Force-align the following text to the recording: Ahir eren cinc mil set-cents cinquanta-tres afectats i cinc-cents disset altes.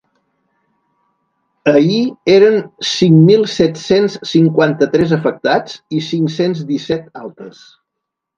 Ahir 1.71 2.07
eren 2.35 2.57
cinc 2.93 3.19
mil 3.27 3.43
set-cents 3.57 4.17
cinquanta-tres 4.31 5.15
afectats 5.19 5.77
i 5.99 6.03
cinc-cents 6.09 6.65
disset 6.73 7.09
altes. 7.23 7.63